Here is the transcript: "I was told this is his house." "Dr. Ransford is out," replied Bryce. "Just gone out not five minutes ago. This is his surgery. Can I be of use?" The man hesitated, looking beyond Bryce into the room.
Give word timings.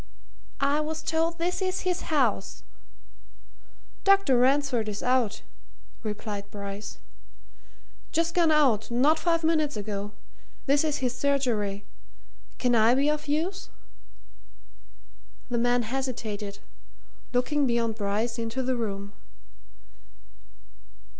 "I 0.59 0.79
was 0.79 1.03
told 1.03 1.37
this 1.37 1.61
is 1.61 1.81
his 1.81 2.09
house." 2.09 2.63
"Dr. 4.03 4.35
Ransford 4.39 4.89
is 4.89 5.03
out," 5.03 5.43
replied 6.01 6.49
Bryce. 6.49 6.97
"Just 8.11 8.33
gone 8.33 8.49
out 8.49 8.89
not 8.89 9.19
five 9.19 9.43
minutes 9.43 9.77
ago. 9.77 10.13
This 10.65 10.83
is 10.83 11.05
his 11.05 11.15
surgery. 11.15 11.85
Can 12.57 12.73
I 12.73 12.95
be 12.95 13.09
of 13.11 13.27
use?" 13.27 13.69
The 15.51 15.59
man 15.59 15.83
hesitated, 15.83 16.57
looking 17.31 17.67
beyond 17.67 17.93
Bryce 17.93 18.39
into 18.39 18.63
the 18.63 18.75
room. 18.75 19.13